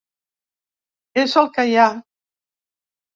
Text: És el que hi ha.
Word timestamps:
És 1.23 1.35
el 1.41 1.51
que 1.57 1.65
hi 1.73 1.77
ha. 1.83 1.85